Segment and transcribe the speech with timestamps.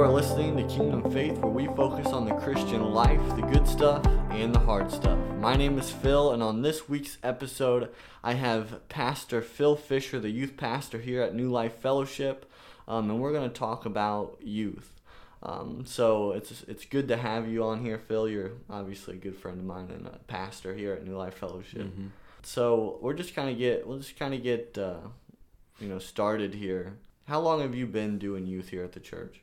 [0.00, 4.02] are listening to Kingdom Faith, where we focus on the Christian life, the good stuff,
[4.30, 5.18] and the hard stuff.
[5.36, 7.90] My name is Phil, and on this week's episode,
[8.24, 12.50] I have Pastor Phil Fisher, the youth pastor here at New Life Fellowship,
[12.88, 15.02] um, and we're going to talk about youth.
[15.42, 18.26] Um, so it's it's good to have you on here, Phil.
[18.26, 21.82] You're obviously a good friend of mine and a pastor here at New Life Fellowship.
[21.82, 22.06] Mm-hmm.
[22.42, 25.00] So we're just kind of get we'll just kind of get uh,
[25.78, 26.96] you know started here.
[27.26, 29.42] How long have you been doing youth here at the church?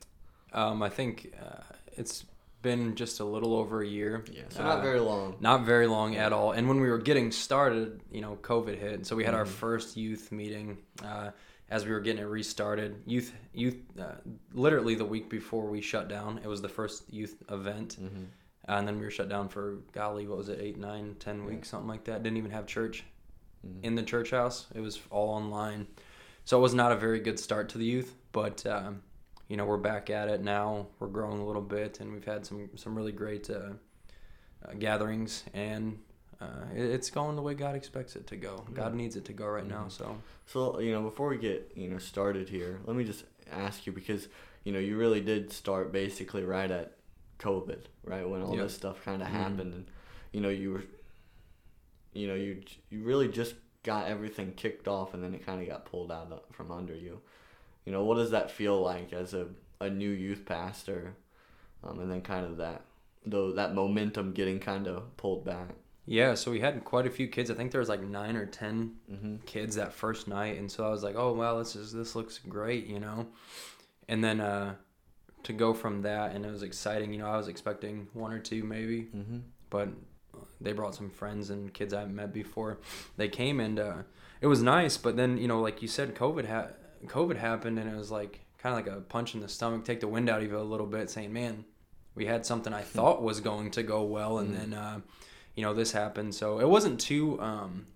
[0.53, 1.61] Um, I think uh,
[1.93, 2.25] it's
[2.61, 4.23] been just a little over a year.
[4.31, 5.35] Yeah, so not Uh, very long.
[5.39, 6.51] Not very long at all.
[6.53, 9.05] And when we were getting started, you know, COVID hit.
[9.05, 9.49] So we had our Mhm.
[9.49, 11.31] first youth meeting uh,
[11.69, 13.03] as we were getting it restarted.
[13.05, 14.15] Youth, youth, uh,
[14.53, 16.39] literally the week before we shut down.
[16.39, 18.25] It was the first youth event, hmm
[18.69, 21.45] and then we were shut down for golly, what was it, eight, nine, ten Yeah.
[21.47, 22.21] weeks, something like that.
[22.23, 23.05] Didn't even have church
[23.65, 23.83] Mhm.
[23.83, 24.65] in the church house.
[24.75, 25.87] It was all online.
[26.43, 29.03] So it was not a very good start to the youth, but um,
[29.47, 30.87] you know we're back at it now.
[30.99, 33.71] We're growing a little bit, and we've had some some really great uh,
[34.65, 35.99] uh, gatherings, and
[36.41, 38.65] uh, it, it's going the way God expects it to go.
[38.73, 39.85] God needs it to go right now.
[39.85, 39.91] Mhm.
[39.91, 43.85] So So you know, before we get you know started here, let me just ask
[43.87, 44.27] you because
[44.63, 46.93] you know you really did start basically right at
[47.39, 48.63] COVID, right when all Yep.
[48.63, 49.31] this stuff kind of Mhm.
[49.31, 49.85] happened, and
[50.33, 50.83] you know you were,
[52.13, 55.67] you know you you really just got everything kicked off, and then it kind of
[55.67, 57.21] got pulled out from under you.
[57.87, 59.47] You know, what does that feel like as a
[59.79, 61.15] a new youth pastor,
[61.83, 62.81] um, and then kind of that
[63.25, 65.69] though that momentum getting kind of pulled back.
[66.05, 67.49] yeah, so we had quite a few kids.
[67.51, 70.85] I think there was like nine or ten hmm kids that first night and so
[70.85, 73.27] I was like, "Oh, wow, this is this looks great," you know.
[74.09, 74.75] And then uh
[75.43, 78.39] to go from that and it was exciting, you know, I was expecting one or
[78.39, 79.89] two maybe, hmm but
[80.61, 82.79] they brought some friends and kids I haven't met before.
[83.17, 83.97] They came and uh
[84.41, 86.73] it was nice, but then, you know, like you said COVID ha-
[87.05, 89.99] COVID happened and it was like kind of like a punch in the stomach, take
[89.99, 91.63] the wind out of you a little bit saying, "Man,
[92.15, 94.57] we had something I thought was going to go well and Mhm.
[94.59, 94.99] then uh
[95.55, 97.87] you know, this happened." So it wasn't too um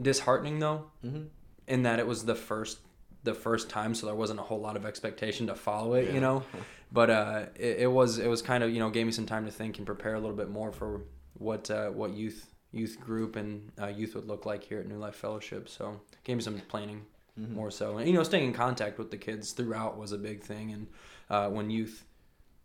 [0.00, 1.22] disheartening though hmm
[1.68, 2.78] in that it was the first
[3.22, 6.14] the first time so there wasn't a whole lot of expectation to follow it Yeah.
[6.14, 6.42] you know
[6.90, 9.44] but uh it, it was it was kind of you know gave me some time
[9.44, 11.02] to think and prepare a little bit more for
[11.34, 14.96] what uh what youth youth group and uh, youth would look like here at new
[14.96, 17.02] life fellowship so gave me some planning
[17.36, 20.18] hmm more so and you know staying in contact with the kids throughout was a
[20.18, 20.86] big thing and
[21.30, 22.04] uh when youth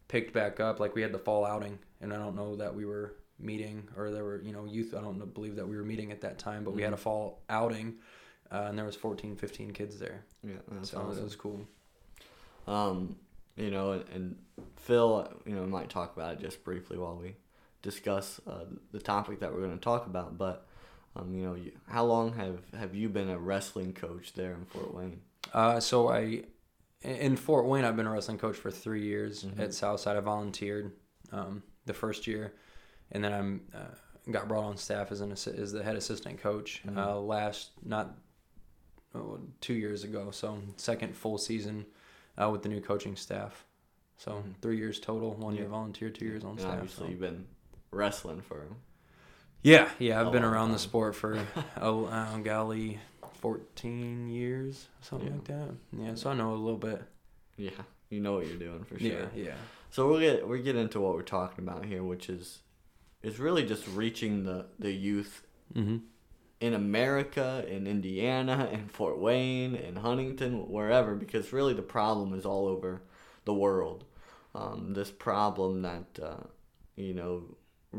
[0.08, 2.86] picked back up like we had the fall outing and i don't know that we
[2.86, 6.12] were meeting or there were you know youth i don't believe that we were meeting
[6.12, 7.00] at that time but we had a Mhm.
[7.00, 7.96] fall outing
[8.52, 11.22] uh, and there was 14 15 kids there Yeah, that's so awesome.
[11.22, 11.62] it was cool
[12.68, 13.16] Um,
[13.56, 14.36] you know, and, and
[14.76, 17.36] Phil, you know, might talk about it just briefly while we
[17.82, 20.38] discuss uh, the topic that we're going to talk about.
[20.38, 20.67] But,
[21.18, 24.66] um, you know, you, how long have have you been a wrestling coach there in
[24.66, 25.22] Fort Wayne?
[25.54, 26.44] uh, so i
[27.04, 29.60] in fort wayne i've been a wrestling coach for three years Mhm.
[29.60, 30.92] at southside i volunteered
[31.32, 32.54] um, the first year
[33.12, 36.38] and then i'm uh, got brought on staff as an assi- as the head assistant
[36.42, 36.98] coach Mhm.
[36.98, 38.18] uh, last not
[39.16, 41.86] oh, two years ago so second full season
[42.38, 43.64] uh, with the new coaching staff
[44.18, 44.56] so Mhm.
[44.62, 45.70] three years total one year Yeah.
[45.70, 47.10] volunteer two years on And staff obviously, so.
[47.12, 47.48] you've been
[47.92, 48.66] wrestling for.
[49.64, 51.40] Yeah yeah I've been around the sport for
[51.82, 53.00] oh uh, golly
[53.42, 55.34] 14 years something Yeah.
[55.36, 57.02] like that yeah so i know a little bit
[57.58, 57.70] Yeah,
[58.10, 59.08] you know what you're doing for sure.
[59.10, 59.56] yeah yeah
[59.90, 62.60] So we'll get we get into what we're talking about here, which is
[63.24, 65.98] is really just reaching the the youth mm-hmm.
[66.60, 72.46] in America, in Indiana, in Fort Wayne, in Huntington, wherever, because really the problem is
[72.46, 73.02] all over
[73.46, 74.04] the world.
[74.54, 76.44] Um, this problem that, uh,
[76.96, 77.44] you know,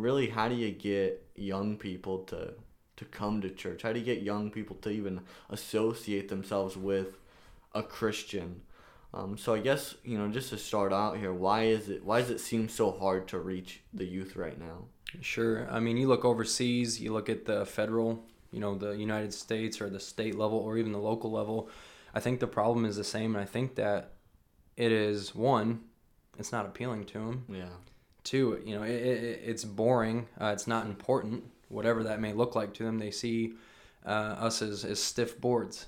[0.01, 2.55] really how do you get young people to,
[2.97, 3.83] to come to church?
[3.83, 5.21] How do you get young people to even
[5.51, 7.19] associate themselves with
[7.75, 8.63] a Christian?
[9.15, 12.21] Um, so I guess, you know, just to start out here, why is it, why
[12.21, 14.85] does it seem so hard to reach the youth right now?
[15.21, 15.67] Sure.
[15.71, 19.81] I mean, you look overseas, you look at the federal, you know, the United States
[19.81, 21.71] or the state level or even the local level.
[22.15, 23.35] I think the problem is the same.
[23.35, 24.13] And I think that
[24.77, 25.85] it is one,
[26.39, 27.45] it's not appealing to them.
[27.49, 27.69] Yeah.
[28.29, 30.27] Two, you know, it, it, it's boring.
[30.39, 32.99] Uh, it's not important, whatever that may look like to them.
[32.99, 33.55] They see
[34.05, 34.09] uh,
[34.49, 35.87] us as, as stiff boards.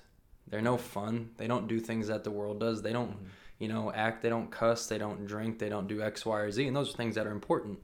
[0.48, 1.30] They're no fun.
[1.36, 2.80] They don't do things that the world does.
[2.80, 3.14] They don't,
[3.58, 4.22] you know, act.
[4.22, 4.86] They don't cuss.
[4.86, 5.58] They don't drink.
[5.58, 6.66] They don't do X, Y, or Z.
[6.66, 7.78] And those are things that are important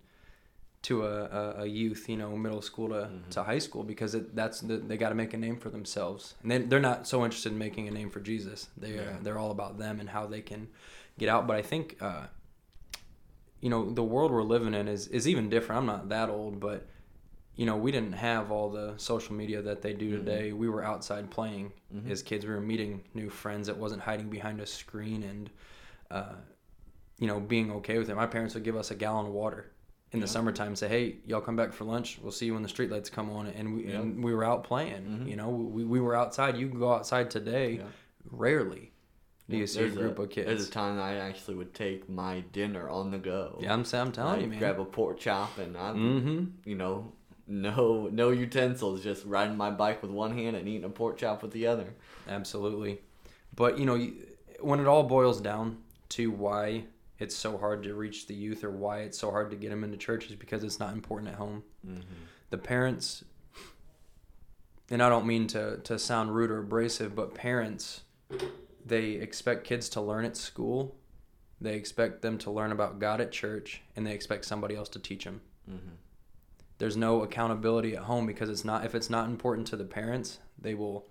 [0.82, 3.28] to a, a, a youth, you know, middle school to, Mhm.
[3.30, 6.34] to high school because it, that's the, they got to make a name for themselves,
[6.42, 8.68] and they, they're not so interested in making a name for Jesus.
[8.76, 9.00] They Yeah.
[9.02, 10.68] uh, they're all about them and how they can
[11.18, 11.46] get out.
[11.46, 12.26] But I think, uh,
[13.66, 15.80] you know, the world we're living in is is even different.
[15.80, 16.86] I'm not that old, but
[17.56, 20.18] you know, we didn't have all the social media that they do Mhm.
[20.18, 20.52] today.
[20.52, 22.08] We were outside playing Mhm.
[22.08, 22.44] as kids.
[22.46, 23.68] We were meeting new friends.
[23.68, 25.50] It wasn't hiding behind a screen and.
[26.12, 26.36] Uh,
[27.18, 28.14] you know, being okay with it.
[28.14, 29.72] My parents would give us a gallon of water
[30.12, 30.30] in the Yeah.
[30.36, 30.76] summertime.
[30.76, 32.18] Say, hey, y'all come back for lunch.
[32.22, 33.46] We'll see you when the streetlights come on.
[33.48, 34.00] And we Yeah.
[34.02, 35.04] and we were out playing.
[35.06, 35.28] Mhm.
[35.30, 36.56] You know, we, we were outside.
[36.58, 37.68] You can go outside today.
[37.78, 37.84] Yeah.
[38.30, 38.92] Rarely
[39.48, 42.88] do you see a group of There's a time I actually would take my dinner
[42.88, 43.58] on the go.
[43.60, 44.58] Yeah, I'm, I'm telling you, I'd man.
[44.58, 46.44] grab a pork chop and I, would mm-hmm.
[46.64, 47.12] you know,
[47.46, 51.42] no no utensils, just riding my bike with one hand and eating a pork chop
[51.42, 51.94] with the other.
[52.28, 53.00] Absolutely.
[53.54, 54.10] But, you know,
[54.60, 55.78] when it all boils down
[56.10, 56.84] to why
[57.18, 59.84] it's so hard to reach the youth or why it's so hard to get them
[59.84, 61.62] into church is because it's not important at home.
[61.86, 62.00] Mm-hmm.
[62.50, 63.24] The parents,
[64.90, 68.02] and I don't mean to, to sound rude or abrasive, but parents,
[68.86, 70.96] they expect kids to learn at school.
[71.60, 74.98] They expect them to learn about God at church, and they expect somebody else to
[74.98, 75.40] teach them.
[75.68, 75.94] Mm-hmm.
[76.78, 80.38] There's no accountability at home because it's not if it's not important to the parents,
[80.58, 81.06] they will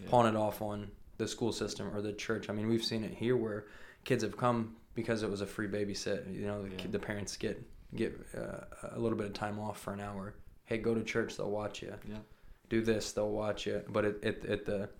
[0.00, 0.08] Yeah.
[0.10, 2.50] pawn it off on the school system or the church.
[2.50, 3.66] I mean, we've seen it here where
[4.04, 6.30] kids have come because it was a free babysit.
[6.34, 6.76] You know, the, Yeah.
[6.76, 7.62] kid, the parents get
[7.94, 10.34] get uh, a little bit of time off for an hour.
[10.64, 11.36] Hey, go to church.
[11.36, 11.94] They'll watch you.
[12.06, 12.18] Yeah.
[12.68, 13.12] Do this.
[13.12, 13.82] They'll watch you.
[13.88, 14.90] But at at, at the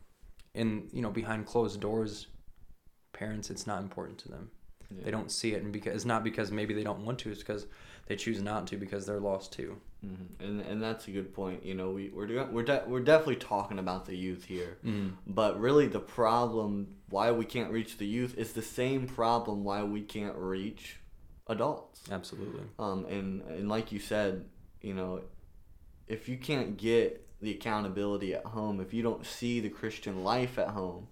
[0.57, 2.27] in you know behind closed doors,
[3.13, 4.51] parents, it's not important to them.
[4.91, 5.05] Yeah.
[5.05, 7.31] They don't see it, and because it's not because maybe they don't want to.
[7.31, 7.67] It's because
[8.07, 9.77] they choose not to because they're lost too.
[10.05, 10.45] Mm-hmm.
[10.45, 11.65] And and that's a good point.
[11.65, 15.15] You know, we we're we're de- we're definitely talking about the youth here, Mm.
[15.27, 19.83] but really the problem why we can't reach the youth is the same problem why
[19.83, 21.01] we can't reach
[21.49, 22.01] adults.
[22.11, 22.63] Absolutely.
[22.79, 24.45] Um, and and like you said,
[24.81, 25.23] you know,
[26.07, 30.59] if you can't get the accountability at home, if you don't see the Christian life
[30.59, 31.09] at home,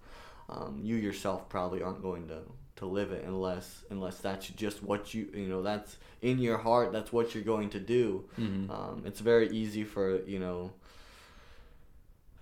[0.48, 2.40] um, you yourself probably aren't going to
[2.76, 6.92] to live it unless unless that's just what you you know that's in your heart
[6.92, 8.24] that's what you're going to do.
[8.34, 10.72] Hmm um, it's very easy for you know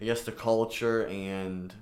[0.01, 1.75] i guess the culture and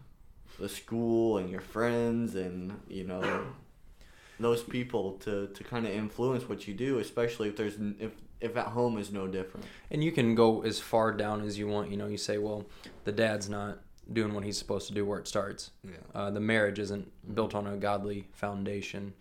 [0.58, 3.44] the school and your friends and you know
[4.40, 8.56] those people to, to kind of influence what you do especially if there's if if
[8.56, 11.90] at home is no different And you can go as far down as you want.
[11.90, 12.64] You know, you say, well,
[13.04, 13.80] the dad's not
[14.12, 15.70] doing what he's supposed to do where it starts.
[15.84, 19.12] yeah Uh, the marriage isn't built on a godly foundation.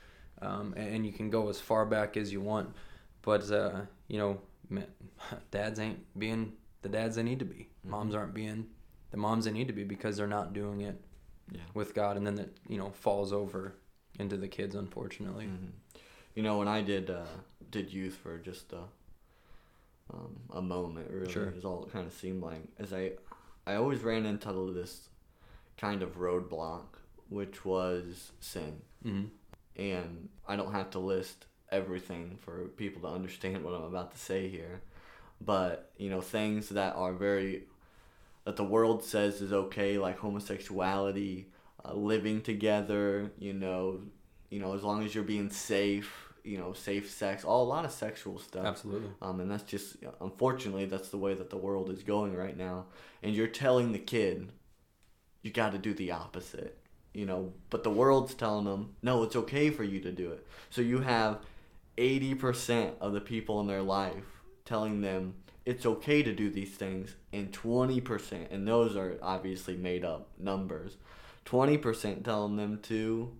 [0.42, 2.74] Um, and, and you can go as far back as you want.
[3.21, 4.39] But, uh, you know,
[5.51, 7.68] dads ain't being the dads they need to be.
[7.83, 8.68] Moms aren't being
[9.12, 11.00] the moms they need to be because they're not doing it
[11.51, 12.15] yeah with God.
[12.18, 13.74] And then that, you know, falls over
[14.19, 15.45] into the kids, unfortunately.
[15.45, 15.68] hmm
[16.36, 17.25] You know, when I did uh,
[17.72, 18.83] did youth for just a
[20.14, 21.54] um, a moment, really Sure.
[21.56, 22.64] is all it kind of seemed like.
[22.80, 23.14] As I
[23.68, 25.10] I always ran into this
[25.78, 26.86] kind of roadblock,
[27.30, 29.26] which was sin, hmm
[29.76, 34.18] and I don't have to list everything for people to understand what I'm about to
[34.18, 34.82] say here,
[35.40, 37.64] but you know, things that are very
[38.46, 41.48] that the world says is okay, like homosexuality,
[41.86, 44.02] uh, living together, you know,
[44.50, 47.86] you know, as long as you're being safe, you know, safe sex, all a lot
[47.86, 48.65] of sexual stuff.
[48.65, 49.09] Absolutely.
[49.21, 52.86] Um, and that's just unfortunately that's the way that the world is going right now.
[53.21, 54.51] And you're telling the kid,
[55.41, 56.77] you got to do the opposite,
[57.13, 57.53] you know.
[57.69, 60.45] But the world's telling them, no, it's okay for you to do it.
[60.69, 61.39] So you have
[61.97, 66.71] eighty percent of the people in their life telling them it's okay to do these
[66.71, 70.97] things, and twenty percent, and those are obviously made up numbers.
[71.45, 73.31] Twenty percent telling them to,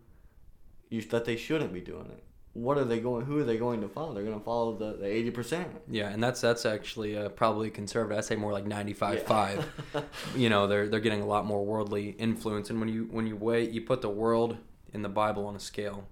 [0.89, 3.25] you that they shouldn't be doing it what are they going?
[3.25, 4.13] Who are they going to follow?
[4.13, 5.68] They're going to follow the the eighty percent.
[5.89, 8.18] Yeah, and that's that's actually uh, probably conservative.
[8.18, 9.24] I'd say more like 95 Yeah.
[9.24, 10.06] 5.
[10.36, 13.36] you know, they're they're getting a lot more worldly influence and when you when you
[13.36, 14.58] weigh you put the world
[14.94, 16.08] in the Bible on a scale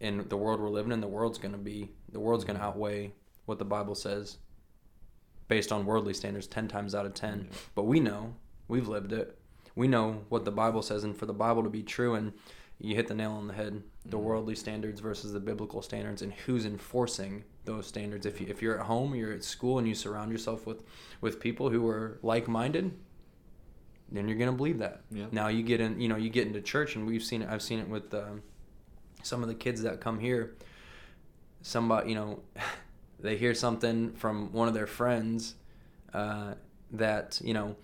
[0.00, 2.64] and the world we're living in, the world's going to be the world's going to
[2.64, 3.12] outweigh
[3.46, 4.38] what the Bible says
[5.48, 7.46] based on worldly standards 10 times out of 10.
[7.50, 7.56] Yeah.
[7.74, 8.34] But we know,
[8.68, 9.38] we've lived it.
[9.74, 12.32] We know what the Bible says and for the Bible to be true and
[12.82, 13.82] you hit the nail on the head.
[14.04, 14.22] The Mhm.
[14.22, 18.26] worldly standards versus the biblical standards, and who's enforcing those standards.
[18.26, 20.82] If you, if you're at home, you're at school, and you surround yourself with
[21.20, 22.98] with people who are like minded,
[24.10, 25.02] then you're gonna believe that.
[25.12, 25.26] Yeah.
[25.30, 27.48] Now you get in, you know, you get into church, and we've seen it.
[27.48, 28.42] I've seen it with um,
[29.22, 30.56] some of the kids that come here.
[31.62, 32.40] Somebody, you know,
[33.20, 35.54] they hear something from one of their friends
[36.12, 36.54] uh,
[36.90, 37.76] that you know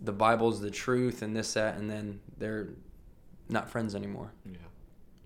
[0.00, 2.68] the Bible's the truth and this that, and then they're
[3.48, 4.56] not friends anymore Yeah.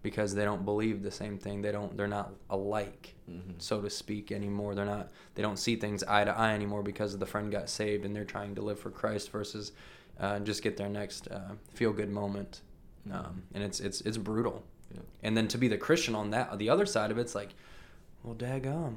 [0.02, 1.62] because they don't believe the same thing.
[1.62, 1.96] They don't.
[1.96, 3.52] They're not alike, Mm-hmm.
[3.58, 4.74] so to speak, anymore.
[4.74, 5.10] They're not.
[5.34, 8.24] They don't see things eye to eye anymore because the friend got saved and they're
[8.24, 9.72] trying to live for Christ versus
[10.18, 12.62] uh, just get their next uh, feel good moment.
[13.12, 14.64] Um, and it's it's it's brutal.
[14.94, 15.00] Yeah.
[15.22, 17.50] And then to be the Christian on that, the other side of it's like,
[18.24, 18.94] well, daggum,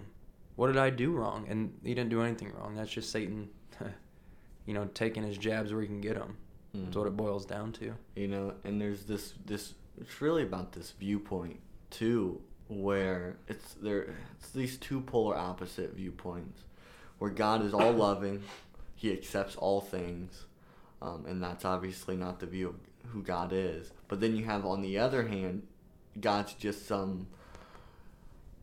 [0.55, 1.45] what did I do wrong?
[1.49, 2.75] And he didn't do anything wrong.
[2.75, 3.49] That's just Satan,
[4.65, 6.37] you know, taking his jabs where he can get them.
[6.73, 7.93] That's what it boils down to.
[8.15, 9.73] You know, and there's this this.
[9.99, 11.59] It's really about this viewpoint
[11.89, 16.61] too where it's there it's these two polar opposite viewpoints
[17.17, 18.41] where God is all loving,
[18.95, 20.45] he accepts all things,
[21.01, 22.75] um, and that's obviously not the view of
[23.11, 23.91] who God is.
[24.07, 25.63] But then you have on the other hand,
[26.19, 27.27] God's just some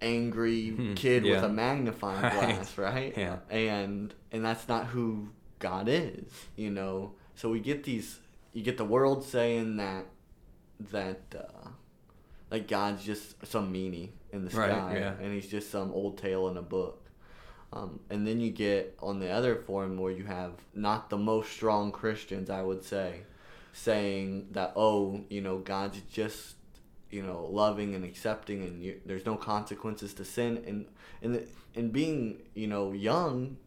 [0.00, 2.32] angry Hmm, kid with a magnifying Right.
[2.32, 3.14] glass, right?
[3.16, 3.36] Yeah.
[3.50, 7.12] And and that's not who God is, you know.
[7.38, 8.18] So we get these
[8.52, 10.06] you get the world saying that
[10.90, 11.68] that uh
[12.50, 15.12] like God's just some meanie in the Right, sky yeah.
[15.22, 17.08] and he's just some old tale in a book.
[17.72, 21.52] Um, and then you get on the other form where you have not the most
[21.52, 23.20] strong Christians, I would say,
[23.72, 26.56] saying that oh, you know, God's just
[27.08, 30.86] you know loving and accepting, and you, there's no consequences to sin, and
[31.22, 33.58] and the, and being you know young,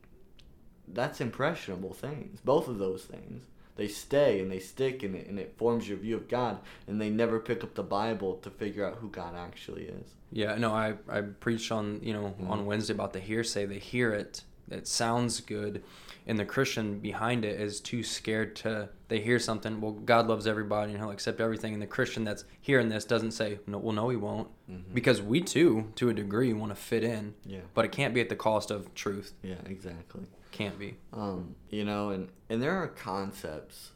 [0.90, 2.42] that's impressionable things.
[2.42, 5.98] Both of those things they stay and they stick, and it, and it forms your
[5.98, 9.36] view of God, and they never pick up the Bible to figure out who God
[9.36, 10.16] actually is.
[10.32, 12.50] Yeah, no, I, I preached on you know Mhm.
[12.50, 13.66] on Wednesday about the hearsay.
[13.66, 15.84] They hear it, it sounds good,
[16.26, 18.90] and the Christian behind it is too scared to.
[19.10, 19.82] They hear something.
[19.82, 21.74] Well, God loves everybody and He'll accept everything.
[21.74, 24.94] And the Christian that's hearing this doesn't say, no, well, no, He won't, Mhm.
[24.94, 27.60] because we too, to a degree, want to fit in, Yeah.
[27.74, 29.34] but it can't be at the cost of truth.
[29.44, 30.22] Yeah, exactly.
[30.52, 30.96] Can't be.
[31.14, 33.92] Um, you know, and and there are concepts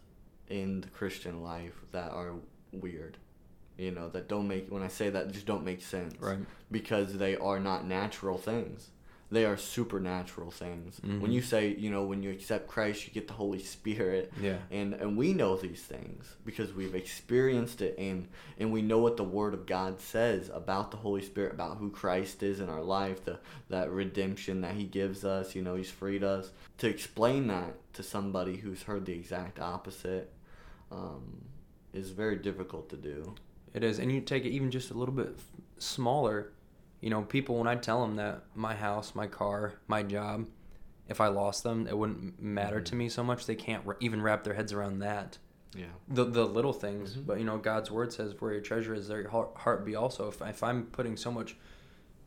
[0.47, 2.33] in the Christian life that are
[2.71, 3.17] weird.
[3.77, 6.15] You know, that don't make when I say that just don't make sense.
[6.19, 6.39] Right.
[6.71, 8.89] Because they are not natural things.
[9.31, 10.99] They are supernatural things.
[11.01, 11.31] When Mhm.
[11.33, 14.31] you say, you know, when you accept Christ, you get the Holy Spirit.
[14.39, 14.59] Yeah.
[14.69, 18.27] And and we know these things because we've experienced it and
[18.59, 21.89] and we know what the word of God says about the Holy Spirit, about who
[21.89, 23.39] Christ is in our life, the
[23.69, 26.51] that redemption that he gives us, you know, he's freed us.
[26.77, 30.31] To explain that to somebody who's heard the exact opposite
[30.91, 31.41] um,
[31.93, 33.33] is very difficult to do.
[33.73, 35.35] It is, and you take it even just a little bit
[35.79, 36.51] smaller.
[37.05, 40.47] You know, people when I tell them that my house, my car, my job,
[41.07, 43.45] if I lost them, it wouldn't matter to me so much.
[43.45, 45.37] They can't r- even wrap their heads around that.
[45.75, 45.85] Yeah.
[46.07, 47.27] The the little things, Mhm.
[47.27, 49.95] but you know, God's word says, "Where your treasure is, there your heart, heart be
[49.95, 51.55] also." If if I'm putting so much,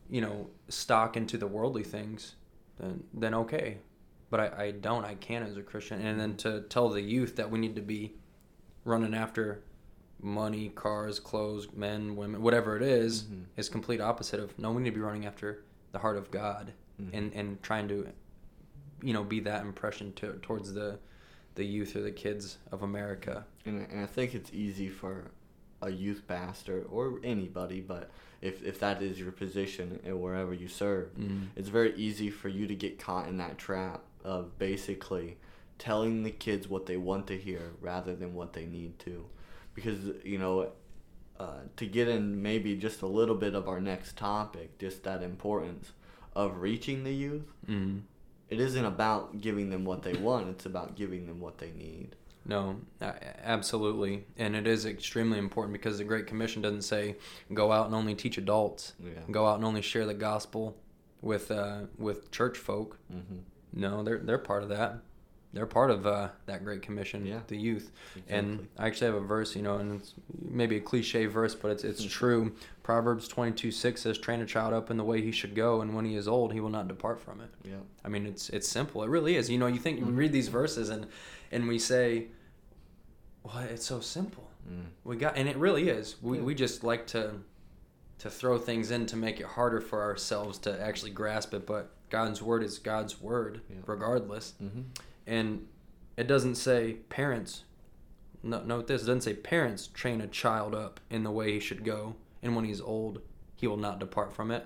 [0.08, 2.36] you know, stock into the worldly things,
[2.76, 3.78] then then okay,
[4.30, 5.04] but I, I don't.
[5.04, 7.82] I can't as a Christian, and then to tell the youth that we need to
[7.82, 8.14] be
[8.84, 9.64] running after
[10.20, 13.44] money, cars, clothes, men, women, whatever it is, Mhm.
[13.56, 14.72] is complete opposite of no.
[14.72, 17.10] We need to be running after the heart of God, Mhm.
[17.12, 18.08] and and trying to,
[19.02, 20.98] you know, be that impression to towards the,
[21.54, 23.46] the youth or the kids of America.
[23.64, 25.30] And, and I think it's easy for
[25.80, 28.10] a youth pastor or anybody, but
[28.40, 31.46] if, if that is your position and wherever you serve, Mm.
[31.54, 35.36] it's very easy for you to get caught in that trap of basically
[35.78, 39.26] telling the kids what they want to hear rather than what they need to.
[39.82, 40.72] Because, you know,
[41.38, 45.22] uh, to get in maybe just a little bit of our next topic, just that
[45.22, 45.92] importance
[46.34, 48.02] of reaching the youth, Mm.
[48.48, 52.16] it isn't about giving them what they want, it's about giving them what they need.
[52.44, 52.80] No,
[53.44, 57.16] absolutely, and it is extremely important because the Great Commission doesn't say
[57.52, 59.10] go out and only teach adults, Yeah.
[59.30, 60.76] go out and only share the gospel
[61.20, 62.98] with uh, with church folk.
[63.10, 63.40] hmm
[63.72, 64.98] No, they're they're part of that.
[65.54, 67.40] They're part of uh, that Great Commission, Yeah.
[67.46, 67.90] the youth.
[68.28, 71.70] And I actually have a verse, you know, and it's maybe a cliche verse, but
[71.70, 72.52] it's it's true.
[72.82, 75.80] Proverbs twenty two six says, "Train a child up in the way he should go,
[75.80, 77.76] and when he is old, he will not depart from it." Yeah.
[78.04, 79.02] I mean, it's it's simple.
[79.02, 79.48] It really is.
[79.48, 81.06] You know, you think you read these verses and
[81.50, 82.26] and we say,
[83.42, 84.86] "Well, it's so simple." Mm.
[85.04, 86.16] We got, and it really is.
[86.20, 86.44] We Yeah.
[86.44, 87.34] we just like to
[88.18, 91.66] to throw things in to make it harder for ourselves to actually grasp it.
[91.66, 93.76] But God's word is God's word, Yeah.
[93.86, 94.52] regardless.
[94.58, 94.82] hmm
[95.28, 95.66] And
[96.16, 97.64] it doesn't say parents.
[98.42, 101.60] No, note this: it doesn't say parents train a child up in the way he
[101.60, 103.20] should go, and when he's old,
[103.54, 104.64] he will not depart from it.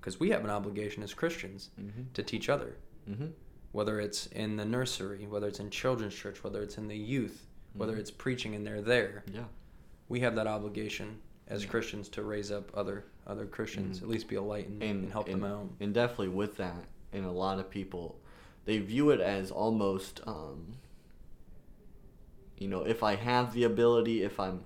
[0.00, 3.26] Because we have an obligation as Christians hmm to teach other hmm
[3.72, 7.48] whether it's in the nursery, whether it's in children's church, whether it's in the youth,
[7.72, 7.98] whether Mhm.
[7.98, 9.24] it's preaching and they're there.
[9.32, 9.46] Yeah.
[10.08, 11.70] We have that obligation as Yeah.
[11.70, 14.02] Christians to raise up other other Christians, Mhm.
[14.02, 15.70] at least be a light and, and, help them out.
[15.80, 18.20] And definitely with that, and a lot of people,
[18.64, 20.74] they view it as almost, um,
[22.58, 24.64] you know, if I have the ability, if I'm,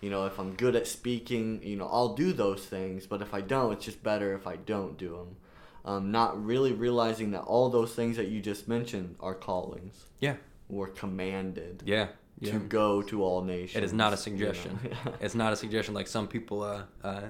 [0.00, 3.06] you know, if I'm good at speaking, you know, I'll do those things.
[3.06, 5.36] But if I don't, it's just better if I don't do them.
[5.84, 10.06] Um, not really realizing that all those things that you just mentioned are callings.
[10.20, 10.34] Yeah.
[10.68, 12.08] We're commanded Yeah.
[12.40, 12.52] Yeah.
[12.52, 13.76] to go to all nations.
[13.76, 14.52] It is not a you know.
[14.52, 14.78] suggestion.
[15.20, 17.22] it's not a suggestion like some people uh, uh,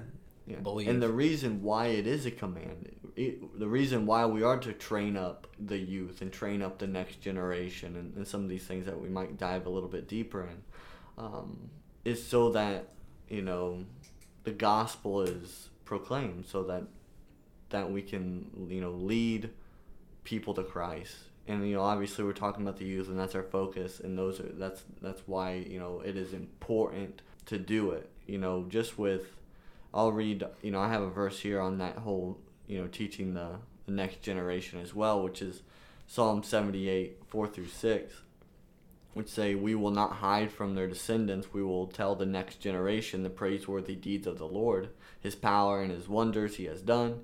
[0.47, 0.57] Yeah.
[0.57, 0.87] believe.
[0.87, 4.73] And the reason why it is a command, it, the reason why we are to
[4.73, 8.63] train up the youth and train up the next generation and, and some of these
[8.63, 10.63] things that we might dive a little bit deeper in,
[11.17, 11.69] um,
[12.05, 12.89] is so that,
[13.27, 13.83] you know,
[14.43, 16.83] the gospel is proclaimed so that
[17.69, 19.49] that we can you know lead
[20.23, 21.15] people to Christ
[21.47, 24.39] and you know obviously we're talking about the youth and that's our focus and those
[24.39, 28.97] are that's that's why you know it is important to do it you know just
[28.97, 29.36] with
[29.93, 33.33] I'll read you know I have a verse here on that whole you know teaching
[33.33, 35.61] the, the next generation as well which is
[36.07, 38.13] Psalm 78 4 through 6
[39.13, 43.23] which say we will not hide from their descendants we will tell the next generation
[43.23, 44.89] the praiseworthy deeds of the Lord
[45.19, 47.21] his power and his wonders he has done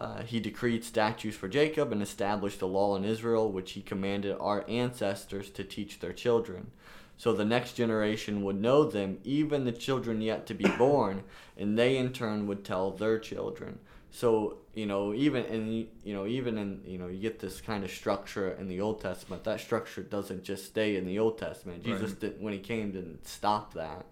[0.00, 4.34] uh, he decreed statutes for Jacob and established a law in Israel, which he commanded
[4.40, 6.70] our ancestors to teach their children.
[7.20, 11.22] So the next generation would know them, even the children yet to be born,
[11.54, 13.78] and they in turn would tell their children.
[14.10, 17.84] So you know, even in you know, even in you know, you get this kind
[17.84, 19.44] of structure in the Old Testament.
[19.44, 21.84] That structure doesn't just stay in the Old Testament.
[21.84, 22.20] Jesus right.
[22.20, 24.06] did when he came didn't stop that.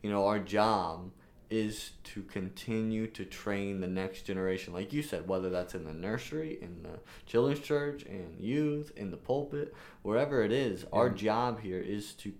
[0.00, 1.10] You know, our job
[1.50, 4.72] is to continue to train the next generation.
[4.72, 9.10] Like you said, whether that's in the nursery, in the children's church, in youth, in
[9.10, 10.88] the pulpit, wherever it is, yeah.
[10.94, 12.32] our job here is to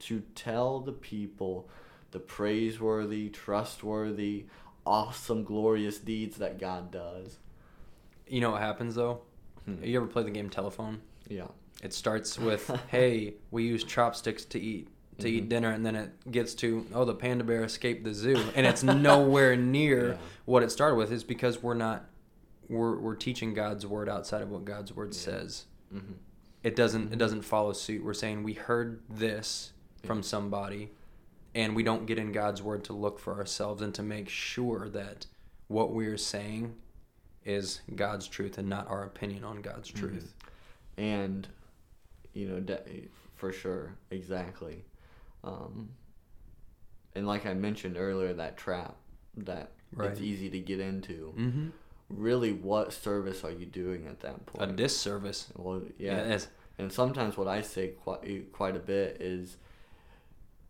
[0.00, 1.68] to tell the people
[2.12, 4.46] the praiseworthy, trustworthy,
[4.86, 7.38] awesome, glorious deeds that God does.
[8.26, 9.20] You know what happens though?
[9.64, 9.82] Hmm.
[9.82, 11.00] You ever play the game Telephone?
[11.28, 11.48] Yeah.
[11.82, 14.88] It starts with, "Hey, we use chopsticks to eat."
[15.18, 15.36] to mm-hmm.
[15.38, 18.66] eat dinner and then it gets to oh the panda bear escaped the zoo and
[18.66, 20.16] it's nowhere near yeah.
[20.44, 22.04] what it started with is because we're not
[22.68, 25.18] we're, we're teaching god's word outside of what god's word yeah.
[25.18, 26.12] says mm-hmm.
[26.62, 27.18] it doesn't it mm-hmm.
[27.18, 29.72] doesn't follow suit we're saying we heard this.
[30.04, 30.90] From somebody
[31.54, 34.88] and we don't get in god's word to look for ourselves and to make sure
[34.88, 35.26] that
[35.68, 36.74] what we're saying
[37.44, 40.06] is god's truth and not our opinion on god's mm-hmm.
[40.06, 40.34] truth
[40.96, 41.48] and
[42.34, 44.84] you know de- for sure exactly
[45.44, 45.90] um,
[47.14, 48.94] and like I mentioned earlier, that trap
[49.38, 50.10] that right.
[50.10, 51.34] it's easy to get into.
[51.36, 51.68] Mm-hmm.
[52.10, 54.70] Really, what service are you doing at that point?
[54.70, 55.48] A disservice.
[55.56, 56.28] Well, yeah.
[56.28, 56.38] yeah
[56.78, 59.56] and sometimes what I say quite quite a bit is,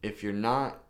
[0.07, 0.85] if you're not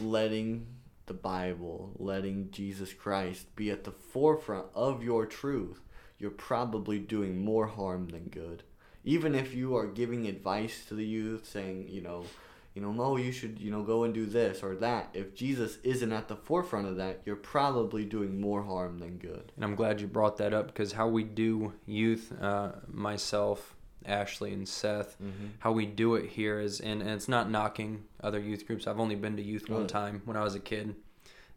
[0.00, 0.66] letting
[1.04, 5.82] the Bible, letting Jesus Christ be at the forefront of your truth,
[6.18, 8.62] you're probably doing more harm than good.
[9.04, 12.24] Even if you are giving advice to the youth, saying, you know,
[12.72, 15.10] you know, no, you should, you know, go and do this or that.
[15.12, 19.52] If Jesus isn't at the forefront of that, you're probably doing more harm than good.
[19.54, 23.74] And I'm glad you brought that up because how we do youth, uh, myself,
[24.06, 25.46] Ashley, and Seth, mm-hmm.
[25.60, 28.86] how we do it here is, and, and, it's not knocking other youth groups.
[28.86, 30.94] I've only been to youth one time when I was a kid,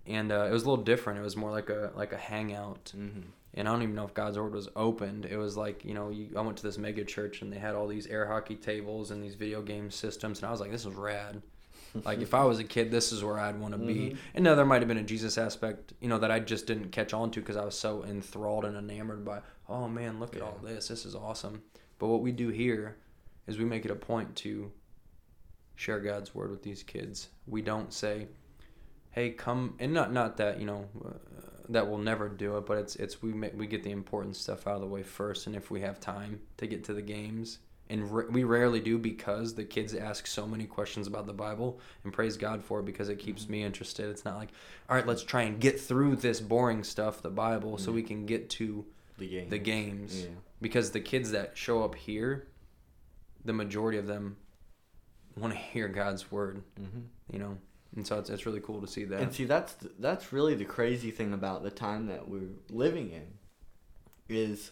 [0.05, 1.19] and uh, it was a little different.
[1.19, 2.93] It was more like a like a hangout.
[2.95, 3.21] Mm-hmm
[3.55, 5.25] and I don't even know if God's Word was opened.
[5.25, 7.73] It was like, you know, you, I went to this mega church and they had
[7.73, 10.85] all these air hockey tables and these video game systems, and I was like, this
[10.85, 11.41] is rad.
[12.03, 13.95] like if I was a kid, this is where I'd want to be.
[13.95, 14.17] Mm-hmm.
[14.35, 16.91] And now there might have been a Jesus aspect, you know, that I just didn't
[16.91, 20.41] catch on to because I was so enthralled and enamored by, oh man, look yeah.
[20.41, 20.89] at all this.
[20.89, 21.63] This is awesome.
[21.99, 22.97] But what we do here
[23.47, 24.71] is we make it a point to
[25.75, 27.29] share God's word with these kids.
[27.47, 28.27] We don't say,
[29.11, 30.87] "Hey, come," and not not that you know
[31.69, 34.67] that we'll never do it, but it's it's we make, we get the important stuff
[34.67, 37.59] out of the way first, and if we have time to get to the games,
[37.89, 42.11] and we rarely do because the kids ask so many questions about the Bible, and
[42.11, 43.51] praise God for it because it keeps mm-hmm.
[43.51, 44.09] me interested.
[44.09, 44.49] It's not like,
[44.89, 47.85] all right, let's try and get through this boring stuff, the Bible, mm-hmm.
[47.85, 48.85] so we can get to
[49.17, 49.49] the games.
[49.49, 50.29] The games, yeah.
[50.61, 52.47] Because the kids that show up here,
[53.43, 54.37] the majority of them
[55.37, 56.63] want to hear God's word.
[56.79, 57.01] Mm-hmm.
[57.31, 57.57] You know
[57.95, 59.21] and so it's, it's really cool to see that.
[59.21, 63.27] And see, that's that's really the crazy thing about the time that we're living in,
[64.27, 64.71] is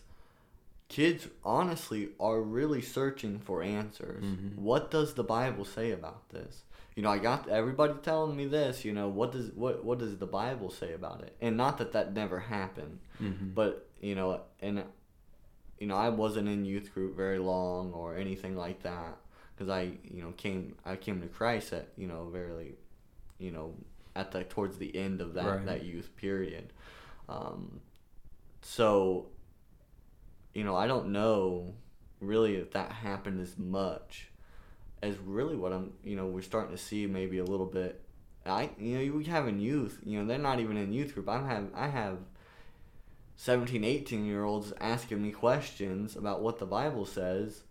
[0.89, 4.23] kids honestly are really searching for answers.
[4.23, 4.61] Mm-hmm.
[4.61, 6.63] What does the Bible say about this?
[6.95, 8.83] You know, I got everybody telling me this.
[8.83, 11.35] You know, what does what what does the Bible say about it?
[11.39, 13.51] And not that that never happened, mm-hmm.
[13.53, 14.83] but you know, and
[15.83, 19.17] you know, I wasn't in youth group very long or anything like that
[19.53, 22.75] because I you know came I came to Christ at you know very
[23.37, 23.73] you know,
[24.15, 25.65] at the towards the end of that right.
[25.65, 26.71] that youth period.
[27.27, 27.81] Um,
[28.61, 29.27] so,
[30.53, 31.73] you know, I don't know
[32.21, 34.29] really if that happened as much
[35.01, 37.99] as really what I'm, you know, we're starting to see maybe a little bit.
[38.45, 41.27] I, you know, we have in youth, you know, they're not even in youth group.
[41.27, 42.19] I'm have, I have
[43.43, 47.63] 17, 18 year olds asking me questions about what the Bible says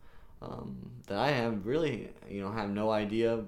[0.42, 3.42] um, that I have really, you know, have no idea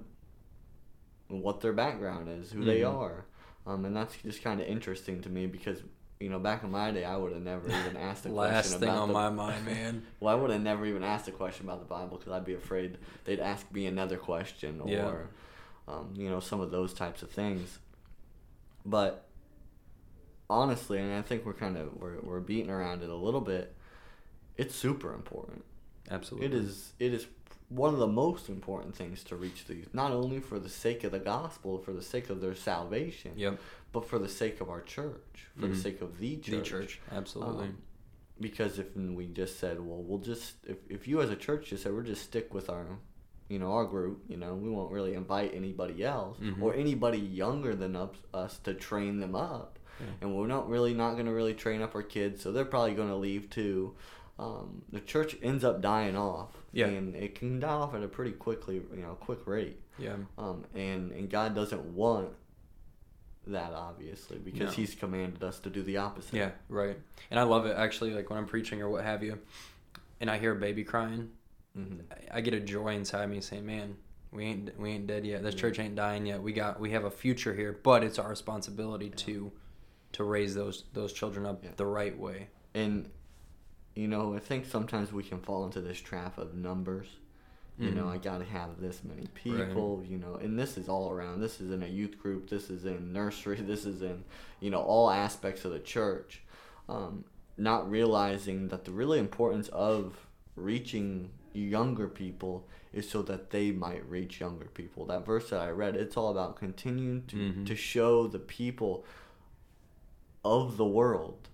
[1.27, 2.67] what their background is, who mm-hmm.
[2.67, 3.25] they are.
[3.67, 5.83] Um, and that's just kind of interesting to me because
[6.19, 8.79] you know back in my day I would have never even asked a Last question
[8.79, 10.03] thing about on the, my mind, man.
[10.19, 12.55] well, I would have never even asked a question about the Bible because I'd be
[12.55, 15.13] afraid they'd ask me another question or, yeah.
[15.87, 17.77] um, you know, some of those types of things.
[18.83, 19.27] But
[20.49, 23.73] honestly, and I think we're kind of we're, we're beating around it a little bit.
[24.57, 25.63] It's super important.
[26.09, 26.47] Absolutely.
[26.47, 27.27] It is it is
[27.69, 31.03] one of the most important things to reach the youth, not only for the sake
[31.03, 33.59] of the gospel, for the sake of their salvation, Yep.
[33.91, 35.81] but for the sake of our church, for the Mhm.
[35.81, 36.51] sake of the church.
[36.51, 37.01] The church.
[37.11, 37.65] Absolutely.
[37.65, 37.77] Um,
[38.39, 41.83] because if we just said, well, we'll just if, if you as a church just
[41.83, 42.85] said we'll just stick with our,
[43.49, 46.61] you know, our group, you know, we won't really invite anybody else Mhm.
[46.61, 50.05] or anybody younger than us, us to train them up, Yeah.
[50.21, 52.93] and we're not really not going to really train up our kids, so they're probably
[52.93, 53.95] going to leave too.
[54.37, 56.87] Um, the church ends up dying off, Yeah.
[56.87, 59.79] and it can die off at a pretty quickly, you know, quick rate.
[59.97, 60.15] yeah.
[60.37, 62.29] Um, and and God doesn't want
[63.47, 64.71] that obviously because No.
[64.71, 66.33] He's commanded us to do the opposite.
[66.35, 66.97] Yeah, right.
[67.31, 68.11] And I love it actually.
[68.13, 69.39] Like when I'm preaching or what have you,
[70.19, 71.29] and I hear a baby crying,
[71.75, 71.97] hmm
[72.31, 73.97] I- get a joy inside me saying, "Man,
[74.31, 75.43] we ain't we ain't dead yet.
[75.43, 75.61] This Yeah.
[75.61, 76.41] church ain't dying yet.
[76.41, 79.51] We got we have a future here, but it's our responsibility to
[80.17, 81.71] to raise those those children up Yeah.
[81.77, 83.09] the right way." And
[83.95, 87.07] you know, I think sometimes we can fall into this trap of numbers.
[87.77, 88.11] You know, Mhm.
[88.15, 90.01] I gotta have this many people.
[90.07, 91.41] You know, and this is all around.
[91.41, 92.49] This is in a youth group.
[92.49, 93.57] This is in nursery.
[93.73, 94.23] This is in
[94.61, 96.41] you know all aspects of the church.
[96.87, 97.25] Um,
[97.57, 104.05] not realizing that the really importance of reaching younger people is so that they might
[104.09, 105.05] reach younger people.
[105.05, 107.65] That verse that I read, it's all about continuing to, Mhm.
[107.65, 109.05] to show the people
[110.45, 111.49] of the world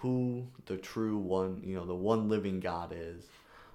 [0.00, 3.24] who the true one, you know, the one living God is.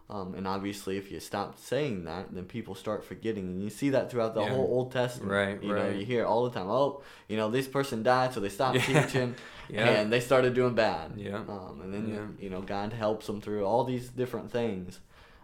[0.10, 3.92] Um, and obviously, if you stop saying that, then people start forgetting, and you see
[3.92, 4.50] that throughout the Yeah.
[4.50, 5.32] whole Old Testament.
[5.32, 8.42] Right, You know, you hear all the time, "Oh, you know, this person died, so
[8.42, 9.06] they stopped Yeah.
[9.06, 9.36] teaching,
[9.70, 9.88] Yeah.
[9.90, 11.38] and they started doing bad." Yeah.
[11.38, 12.44] Um, and then Yeah.
[12.44, 15.00] you know, God helps them through all these different things.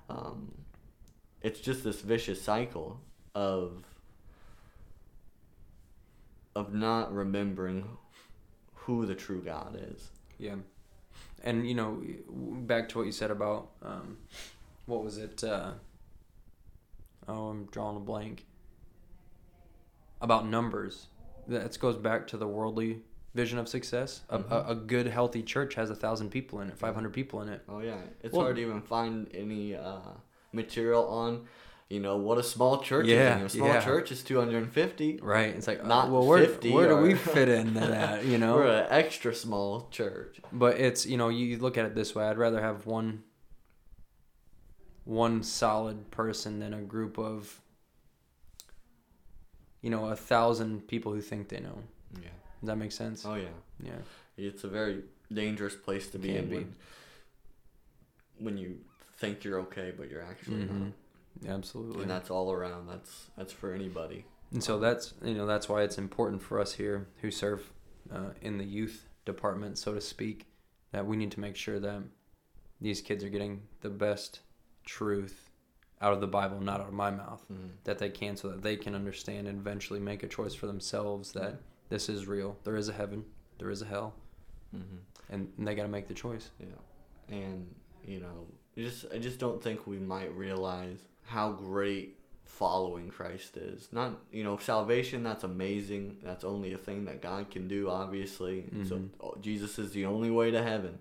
[0.10, 0.51] Um,
[1.41, 2.99] it's just this vicious cycle
[3.36, 3.83] of
[6.55, 7.97] of not remembering
[8.88, 10.10] who the true God is.
[10.39, 10.56] Yeah.
[11.43, 14.17] And you know, back to what you said about um,
[14.86, 15.43] what was it?
[15.43, 15.71] Uh,
[17.28, 18.45] oh, I'm drawing a blank.
[20.21, 21.08] About numbers.
[21.47, 23.02] That goes back to the worldly
[23.36, 24.21] vision of success.
[24.30, 24.52] A, Mhm.
[24.52, 27.50] a, a good, healthy church has a thousand people in it, five hundred people in
[27.50, 27.62] it.
[27.69, 30.00] Oh yeah, it's Well- hard to even find any uh,
[30.54, 31.45] material on,
[31.89, 33.54] you know, what a small church Yeah, is.
[33.54, 33.82] A small yeah.
[33.84, 35.19] church is two hundred and fifty.
[35.21, 35.56] Right.
[35.56, 38.26] It's like, Not well, where, 50 where do we fit into that?
[38.26, 38.56] You know.
[38.56, 40.39] We're an extra small church.
[40.52, 42.26] But it's you know you look at it this way.
[42.26, 43.23] I'd rather have one
[45.06, 47.62] one solid person than a group of
[49.82, 51.78] you know a thousand people who think they know.
[52.21, 52.30] Yeah.
[52.62, 53.26] Does that make sense?
[53.26, 53.47] Oh yeah.
[53.82, 53.91] Yeah.
[54.38, 56.56] It's a very dangerous place to be Can in be.
[56.56, 56.76] when
[58.39, 58.78] when you
[59.17, 60.80] think you're okay, but you're actually Mhm.
[60.82, 60.91] not.
[61.47, 62.04] Absolutely.
[62.04, 62.88] And that's all around.
[62.88, 64.26] That's that's for anybody.
[64.52, 67.71] And so that's you know that's why it's important for us here who serve
[68.13, 70.45] uh, in the youth department, so to speak,
[70.91, 72.02] that we need to make sure that
[72.80, 74.39] these kids are getting the best
[74.86, 75.50] truth
[76.00, 77.43] out of the Bible, not out of my mouth.
[77.52, 77.71] Mhm.
[77.84, 81.32] that they can so that they can understand and eventually make a choice for themselves
[81.34, 82.58] that this is real.
[82.63, 83.26] There is a heaven,
[83.58, 84.13] there is a hell,
[84.76, 85.00] Mhm.
[85.30, 86.52] and, and they got to make the choice.
[86.60, 87.73] Yeah, and
[88.06, 88.47] you know,
[88.78, 93.88] just I just don't think we might realize how great following Christ is.
[93.92, 96.18] Not you know, salvation that's amazing.
[96.24, 98.66] That's only a thing that God can do, obviously.
[98.88, 99.10] So Mhm.
[99.22, 101.00] oh, Jesus is the only way to heaven.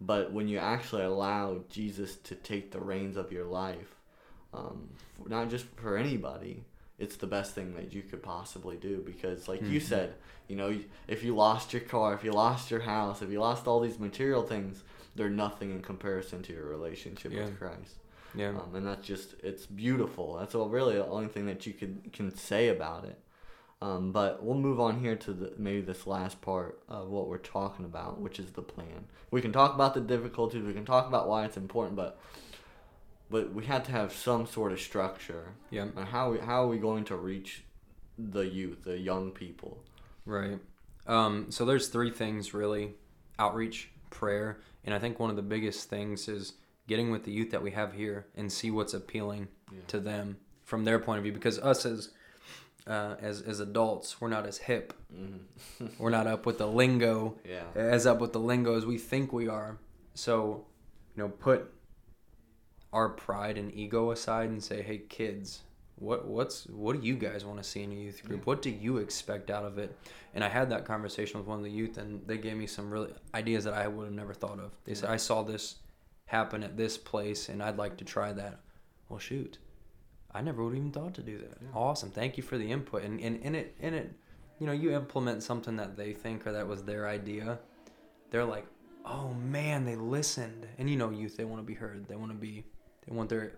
[0.00, 3.96] But when you actually allow Jesus to take the reins of your life,
[4.54, 4.88] um,
[5.26, 6.64] not just for anybody,
[6.98, 9.02] it's the best thing that you could possibly do.
[9.04, 9.84] Because, like you Mhm.
[9.84, 10.14] said,
[10.48, 13.66] you know, if you lost your car, if you lost your house, if you lost
[13.68, 14.82] all these material things,
[15.14, 17.44] they're nothing in comparison to your relationship Yeah.
[17.44, 17.96] with Christ.
[18.34, 20.34] Yeah, Um, and that's just it's beautiful.
[20.38, 23.18] That's all really the only thing that you could can say about it.
[23.82, 27.38] Um, but we'll move on here to the, maybe this last part of what we're
[27.38, 29.06] talking about, which is the plan.
[29.30, 30.64] We can talk about the difficulties.
[30.64, 32.20] We can talk about why it's important, but
[33.30, 35.54] but we had to have some sort of structure.
[35.70, 37.62] yeah, And how we, how are we going to reach
[38.18, 39.82] the youth, the young people?
[40.26, 40.58] right.
[41.06, 42.94] Um, so there's three things really:
[43.38, 46.52] outreach, prayer, and I think one of the biggest things is
[46.90, 49.78] getting with the youth that we have here and see what's appealing Yeah.
[49.86, 51.32] to them from their point of view.
[51.32, 52.10] Because us as
[52.86, 54.92] uh, as as adults, we're not as hip.
[55.14, 57.62] hmm We're not up with the lingo yeah.
[57.76, 59.78] as up with the lingo as we think we are.
[60.14, 60.64] So,
[61.14, 61.60] you know, put
[62.92, 65.60] our pride and ego aside and say, "Hey, kids,
[65.96, 68.40] what what's what do you guys want to see in a youth group?
[68.40, 68.44] Yeah.
[68.50, 69.96] What do you expect out of it?"
[70.34, 72.90] And I had that conversation with one of the youth, and they gave me some
[72.90, 74.72] really ideas that I would have never thought of.
[74.84, 75.76] They said, "I saw this
[76.30, 78.60] happen at this place, and I'd like to try that."
[79.08, 79.58] Well, shoot,
[80.32, 81.58] I never would have even thought to do that.
[81.60, 81.68] Yeah.
[81.74, 84.14] Awesome, thank you for the input, and and, and it and it
[84.60, 87.58] you know, you implement something that they think or that was their idea,
[88.30, 88.66] they're like,
[89.06, 90.66] oh man, they listened.
[90.78, 92.06] And you know, youth, they want to be heard.
[92.06, 92.64] They want to be,
[93.08, 93.54] they want their,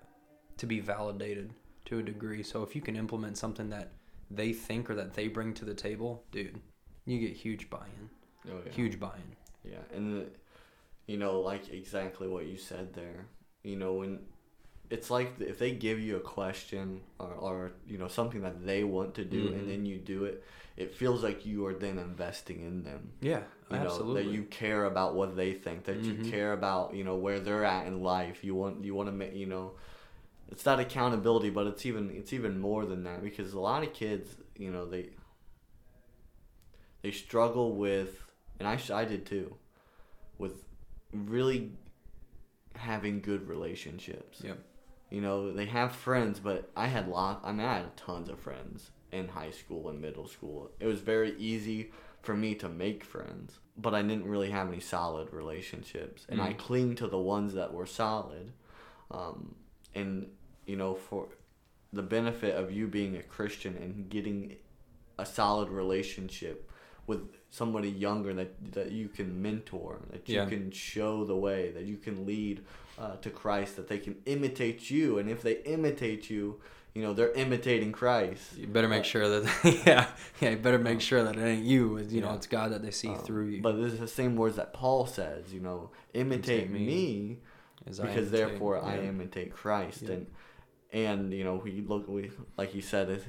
[0.56, 1.52] to be validated
[1.86, 2.44] to a degree.
[2.44, 3.90] So if you can implement something that
[4.30, 6.60] they think or that they bring to the table, dude,
[7.04, 8.08] you get huge buy-in.
[8.50, 8.72] Oh, yeah.
[8.72, 9.70] Huge buy-in.
[9.72, 10.26] Yeah, and the,
[11.12, 13.26] you know, like exactly what you said there.
[13.62, 14.20] You know, when
[14.90, 18.82] it's like if they give you a question or, or you know something that they
[18.84, 19.54] want to do Mhm.
[19.58, 20.42] and then you do it,
[20.76, 23.12] it feels like you are then investing in them.
[23.20, 24.14] Yeah, You absolutely.
[24.14, 26.24] know that you care about what they think, that Mhm.
[26.24, 28.42] you care about you know where they're at in life.
[28.42, 29.72] You want you want to make you know.
[30.50, 33.92] It's that accountability, but it's even it's even more than that because a lot of
[33.92, 35.04] kids, you know, they
[37.02, 38.22] they struggle with,
[38.58, 39.56] and I I did too,
[40.38, 40.54] with
[41.12, 41.72] really
[42.76, 44.40] having good relationships.
[44.44, 44.58] Yep.
[45.10, 47.40] You know, they have friends, but I had lot.
[47.44, 50.70] I mean, I had tons of friends in high school and middle school.
[50.80, 51.90] It was very easy
[52.22, 56.54] for me to make friends, but I didn't really have any solid relationships, and I
[56.54, 56.58] Mm.
[56.58, 58.52] cling to the ones that were solid.
[59.10, 59.56] Um,
[59.94, 60.30] and
[60.64, 61.28] you know, for
[61.92, 64.56] the benefit of you being a Christian and getting
[65.18, 66.70] a solid relationship
[67.06, 70.46] with somebody younger that that you can mentor, that you Yeah.
[70.46, 72.62] can show the way, that you can lead
[72.98, 76.60] uh, to Christ, that they can imitate you, and if they imitate you,
[76.94, 78.56] you know they're imitating Christ.
[78.56, 79.42] You better make sure that
[79.86, 80.06] yeah,
[80.40, 80.50] yeah.
[80.50, 81.98] You better make sure that it ain't you.
[81.98, 82.36] You know, Yeah.
[82.36, 83.62] it's God that they see Um, through you.
[83.62, 87.38] But this is the same words that Paul says, you know, imitate, Imitate me, me,
[87.86, 90.12] as I because imitate- therefore I imitate Christ, Yeah.
[90.14, 90.26] and
[90.92, 93.24] and you know we look we like he said it,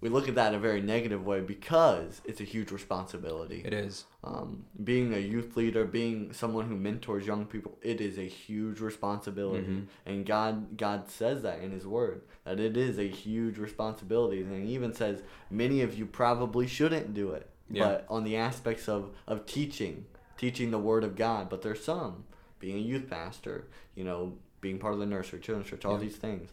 [0.00, 3.62] we look at that in a very negative way because it's a huge responsibility.
[3.64, 4.04] It is.
[4.24, 8.80] Um, being a youth leader, being someone who mentors young people, it is a huge
[8.80, 9.86] responsibility, Mhm.
[10.06, 14.66] and God God says that in His Word that it is a huge responsibility, and
[14.66, 17.84] He even says many of you probably shouldn't do it, Yeah.
[17.84, 20.06] but on the aspects of of teaching,
[20.38, 22.24] teaching the Word of God, but there's some
[22.58, 25.98] being a youth pastor, you know, being part of the nursery, children's church, all Yeah.
[26.00, 26.50] these things,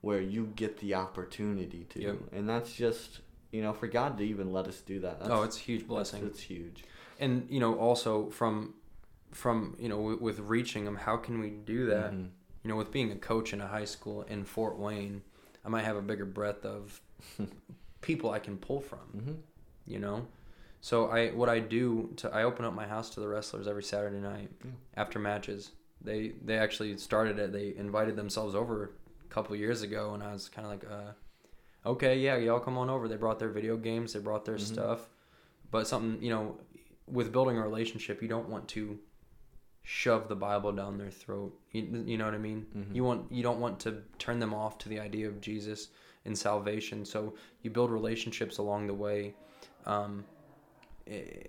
[0.00, 2.16] where you get the opportunity to, Yep.
[2.32, 3.20] and that's just
[3.52, 5.18] you know for God to even let us do that.
[5.20, 6.24] That's, oh, it's a huge blessing.
[6.26, 6.84] It's huge.
[7.18, 8.74] and you know, also from
[9.32, 12.12] from you know, with, with reaching them, how can we do that?
[12.12, 12.28] Mhm.
[12.62, 15.22] You know, with being a coach in a high school in Fort Wayne,
[15.64, 17.00] I might have a bigger breadth of
[18.00, 18.98] people I can pull from.
[19.16, 19.36] Mhm.
[19.88, 20.26] you know
[20.80, 23.82] so i what i do to i open up my house to the wrestlers every
[23.84, 24.72] saturday night Yeah.
[24.96, 28.90] after matches they they actually started it they invited themselves over
[29.36, 31.10] couple years ago and i was kind of like uh
[31.92, 33.04] okay yeah y'all come on over.
[33.06, 34.72] They brought their video games they brought their Mhm.
[34.74, 35.00] stuff.
[35.74, 36.44] But something you know
[37.18, 38.82] with building a relationship you don't want to
[39.82, 41.52] shove the bible down their throat.
[41.74, 42.60] You, you know what i mean?
[42.74, 42.94] Mhm.
[42.96, 43.90] you want you don't want to
[44.24, 45.80] turn them off to the idea of jesus
[46.24, 46.98] and salvation.
[47.04, 47.18] So
[47.62, 49.20] you build relationships along the way.
[49.94, 50.12] Um,
[51.06, 51.48] eh,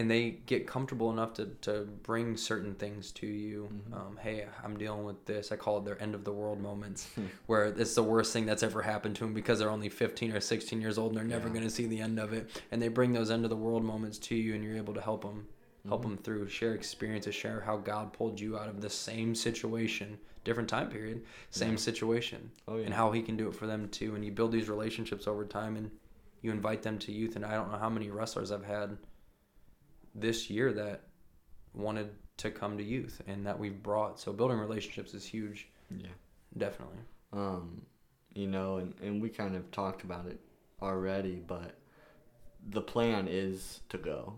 [0.00, 3.96] and they get comfortable enough to, to bring certain things to you Mhm.
[3.96, 7.08] um, hey i'm dealing with this i call it their end of the world moments
[7.46, 10.40] where it's the worst thing that's ever happened to them because they're only 15 or
[10.40, 11.54] 16 years old and they're never Yeah.
[11.54, 13.84] going to see the end of it and they bring those end of the world
[13.84, 15.46] moments to you and you're able to help them
[15.88, 16.08] help Mhm.
[16.08, 20.68] them through share experiences share how god pulled you out of the same situation different
[20.68, 21.76] time period same Yeah.
[21.90, 22.84] situation Oh yeah.
[22.86, 25.44] and how he can do it for them too and you build these relationships over
[25.44, 25.90] time and
[26.42, 28.96] you invite them to youth and i don't know how many wrestlers i've had
[30.14, 31.02] this year that
[31.74, 36.08] wanted to come to youth and that we've brought so building relationships is huge yeah.
[36.56, 36.98] definitely
[37.32, 37.82] Um,
[38.34, 40.40] you know, and, and we kind of talked about it
[40.80, 41.74] already, but
[42.68, 44.34] the plan is to go.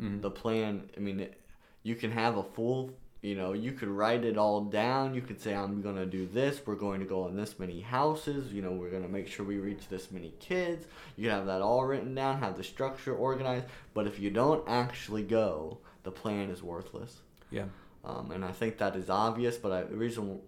[0.00, 0.22] Mhm.
[0.22, 1.40] The plan, I mean, it,
[1.82, 2.90] you can have a full,
[3.22, 5.14] you know, you could write it all down.
[5.14, 6.60] You could say, I'm going to do this.
[6.66, 8.52] We're going to go in this many houses.
[8.52, 10.86] You know, we're going to make sure we reach this many kids.
[11.16, 13.66] You can have that all written down, have the structure organized.
[13.94, 17.20] But if you don't actually go, the plan is worthless.
[17.50, 17.66] yeah
[18.04, 20.40] Um, and I think that is obvious, but I, the reason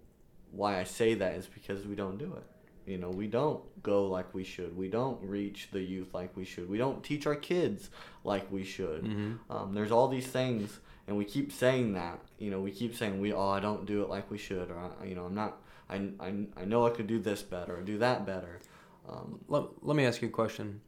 [0.51, 2.43] why I say that is because we don't do it.
[2.91, 4.75] You know, we don't go like we should.
[4.77, 6.67] We don't reach the youth like we should.
[6.69, 7.89] We don't teach our kids
[8.25, 9.03] like we should.
[9.05, 9.39] Mhm.
[9.49, 12.19] Um, there's all these things, and we keep saying that.
[12.39, 14.77] You know, we keep saying we, oh, I don't do it like we should, or
[15.01, 15.57] I- you know, I'm not.
[15.89, 18.59] I, I, I know I could do this better or do that better.
[19.07, 20.81] Um, let, let me ask you a question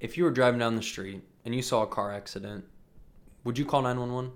[0.00, 2.64] if you were driving down the street and you saw a car accident
[3.44, 4.32] would you call 911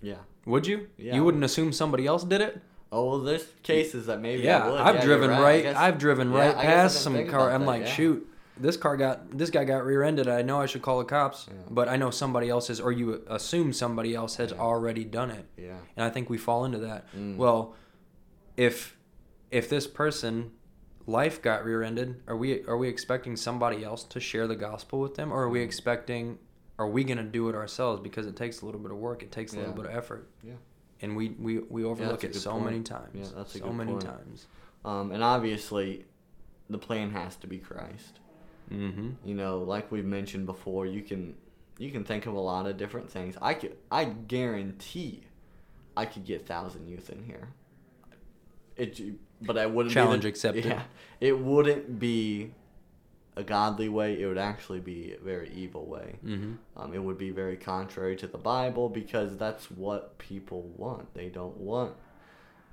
[0.00, 0.14] yeah.
[0.46, 1.14] would you Yeah.
[1.14, 4.44] you wouldn't assume somebody else did it Oh well, there's cases that maybe.
[4.44, 4.88] yeah, I.
[4.88, 5.40] I've Yeah, driven right.
[5.42, 5.62] Right.
[5.64, 7.50] guess- I've driven yeah, right I guess I past some car.
[7.52, 8.26] I'm that, like, shoot,
[8.60, 10.28] this car got this guy got rear-ended.
[10.28, 11.54] I know I should call the cops, Yeah.
[11.70, 14.58] but I know somebody else is, or you assume somebody else has Yeah.
[14.58, 15.78] already done it, Yeah.
[15.96, 17.06] and I think we fall into that.
[17.16, 17.36] Mm.
[17.36, 17.74] Well,
[18.56, 18.96] if
[19.50, 20.52] if this person
[21.06, 25.14] life got rear-ended, are we are we expecting somebody else to share the gospel with
[25.16, 26.38] them, or are we expecting?
[26.78, 29.30] Are we gonna do it ourselves because it takes a little bit of work, it
[29.32, 30.54] takes a little bit of effort, Yeah.
[31.02, 32.64] and we we, we overlook it so point.
[32.64, 33.10] many times.
[33.14, 34.04] Yeah, that's a so good many point.
[34.04, 34.46] times.
[34.84, 36.06] Um, and obviously,
[36.70, 38.20] the plan has to be Christ.
[38.72, 39.28] Mm-hmm.
[39.28, 41.34] You know, like we've mentioned before, you can
[41.78, 43.36] you can think of a lot of different things.
[43.40, 45.24] I could I guarantee
[45.96, 47.48] I could get thousand youth in here.
[48.76, 49.00] It
[49.42, 50.64] but I wouldn't Challenge be the, accepted.
[50.64, 50.82] Yeah,
[51.20, 52.52] it wouldn't be
[53.36, 54.20] a godly way.
[54.20, 56.16] It would actually be a very evil way.
[56.24, 56.52] Mm-hmm.
[56.76, 61.14] Um, it would be very contrary to the Bible because that's what people want.
[61.14, 61.94] They don't want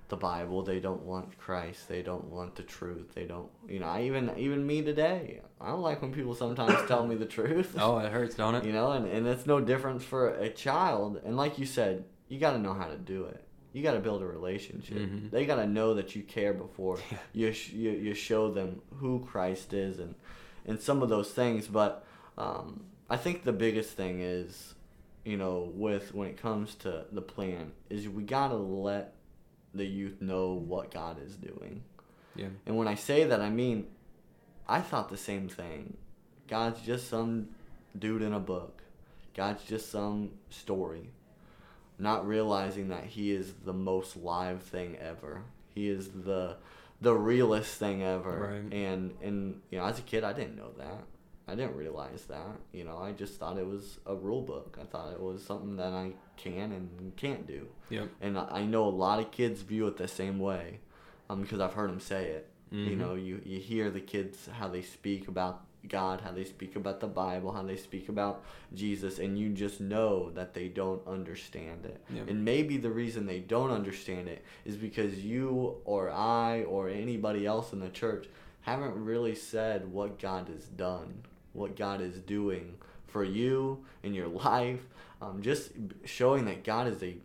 [0.10, 0.64] the Bible.
[0.64, 1.88] They don't want Christ.
[1.88, 3.14] They don't want the truth.
[3.14, 3.50] They don't.
[3.68, 5.42] You know, I even even me today.
[5.60, 7.76] I don't like when people sometimes tell me the truth.
[7.80, 8.66] Oh, it hurts, don't it?
[8.66, 11.22] You know, and, and it's no difference for a child.
[11.26, 13.44] And like you said, you got to know how to do it.
[13.74, 14.98] You got to build a relationship.
[14.98, 15.30] Mhm.
[15.30, 17.18] They got to know that you care before Yeah.
[17.34, 20.16] you, sh- you you show them who Christ is and
[20.66, 21.68] and some of those things.
[21.68, 22.06] But
[22.38, 24.74] um, I think the biggest thing is,
[25.26, 29.14] you know, with when it comes to the plan, is we got to let
[29.78, 31.84] the youth know what God is doing.
[32.36, 32.48] Yeah.
[32.66, 33.88] And when I say that, I mean,
[34.68, 35.98] I thought the same thing.
[36.48, 37.50] God's just some
[37.98, 38.84] dude in a book.
[39.36, 41.10] God's just some story.
[42.00, 45.44] Not realizing that he is the most live thing ever.
[45.74, 46.58] He is the
[47.00, 48.62] the realest thing ever.
[48.64, 48.74] Right.
[48.74, 51.04] And and you know, as a kid I didn't know that.
[51.48, 52.58] I didn't realize that.
[52.74, 54.78] You know, I just thought it was a rule book.
[54.82, 57.68] I thought it was something that I can and can't do.
[57.90, 58.10] Yep.
[58.22, 60.80] And I know a lot of kids view it the same way,
[61.30, 62.50] um, because I've heard them say it.
[62.70, 62.98] You Mhm.
[62.98, 67.00] know, you you hear the kids how they speak about God, how they speak about
[67.00, 71.86] the Bible, how they speak about Jesus, and you just know that they don't understand
[71.86, 72.02] it.
[72.14, 72.24] Yeah.
[72.28, 77.46] And maybe the reason they don't understand it is because you or I or anybody
[77.46, 78.28] else in the church
[78.64, 81.24] haven't really said what God has done,
[81.58, 82.76] what God is doing
[83.08, 84.82] for you in your life.
[85.22, 85.72] Um, just
[86.06, 87.18] showing that God is a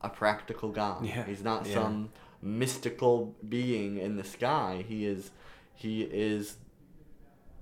[0.00, 1.04] a practical God.
[1.04, 1.74] Yeah, He's not yeah.
[1.74, 4.84] some mystical being in the sky.
[4.86, 5.30] He is
[5.74, 6.56] he is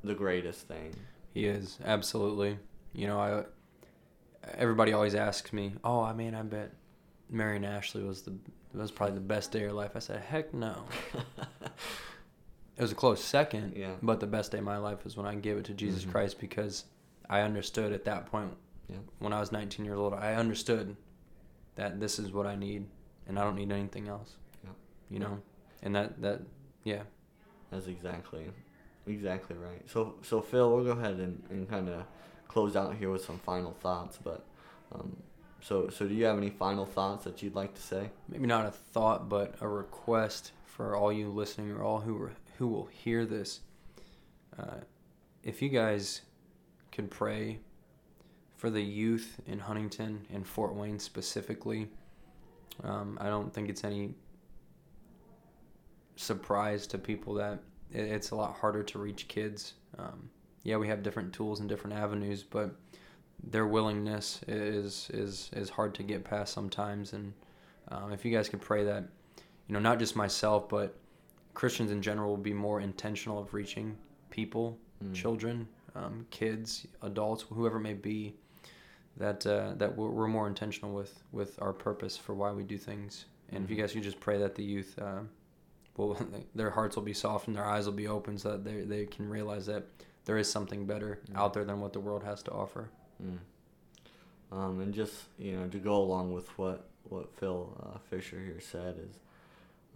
[0.04, 0.94] the greatest thing.
[1.34, 2.58] He is absolutely.
[2.92, 3.44] You know, I.
[4.54, 6.72] Everybody always asks me, "Oh, I mean, I bet
[7.28, 8.34] Mary and Ashley was the
[8.72, 10.84] was probably the best day of your life." I said, "Heck no."
[12.76, 13.94] It was a close second, Yeah.
[14.02, 16.10] but the best day of my life was when I gave it to Jesus Mhm.
[16.12, 16.84] Christ because
[17.28, 18.54] I understood at that point
[18.88, 18.98] Yeah.
[19.18, 20.12] when I was 19 years old.
[20.14, 20.96] I understood
[21.76, 22.86] that this is what I need,
[23.26, 24.36] and I don't need anything else.
[24.62, 24.70] Yeah.
[25.10, 25.40] You know,
[25.82, 26.42] and that that
[26.84, 27.02] yeah.
[27.70, 28.50] That's exactly
[29.06, 29.88] exactly right.
[29.88, 32.04] So so Phil, we'll go ahead and, and kind of
[32.48, 34.18] close out here with some final thoughts.
[34.22, 34.44] But
[34.92, 35.16] um,
[35.60, 38.10] so so do you have any final thoughts that you'd like to say?
[38.28, 42.14] maybe not a thought, but a request for all you listening or all who
[42.58, 43.60] who will hear this.
[44.58, 44.80] Uh,
[45.42, 46.22] if you guys
[46.90, 47.58] can pray
[48.54, 51.88] for the youth in Huntington and Fort Wayne specifically,
[52.82, 54.14] um, I don't think it's any
[56.16, 57.60] surprise to people that
[57.92, 59.74] it, it's a lot harder to reach kids.
[59.98, 60.30] Um,
[60.62, 62.74] yeah, we have different tools and different avenues, but
[63.44, 67.12] their willingness is is is hard to get past sometimes.
[67.12, 67.32] And
[67.88, 69.04] um, if you guys could pray that,
[69.68, 70.96] you know, not just myself, but
[71.56, 73.96] Christians in general will be more intentional of reaching
[74.28, 75.14] people, Mm.
[75.14, 78.34] children, um, kids, adults, whoever it may be,
[79.16, 82.76] that uh, that we're, we're more intentional with with our purpose for why we do
[82.78, 83.24] things.
[83.50, 83.80] And if you Mhm.
[83.80, 85.20] guys could just pray that the youth, uh,
[85.96, 86.14] will
[86.54, 89.26] their hearts will be softened, their eyes will be open, so that they they can
[89.28, 89.84] realize that
[90.26, 91.36] there is something better Mm.
[91.36, 92.90] out there than what the world has to offer.
[93.22, 93.38] Mm.
[94.52, 98.60] Um, and just you know to go along with what what Phil uh, Fisher here
[98.60, 99.18] said is,